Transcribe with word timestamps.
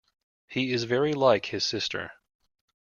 He 0.47 0.73
is 0.73 0.85
very 0.85 1.13
like 1.13 1.45
his 1.45 1.63
sister. 1.63 2.11